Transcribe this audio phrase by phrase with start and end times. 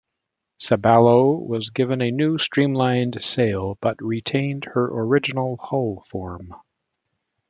[0.59, 6.55] "Sabalo" was given a new streamlined sail, but retained her original hull form.